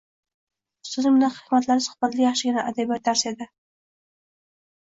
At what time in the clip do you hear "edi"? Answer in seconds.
3.35-3.51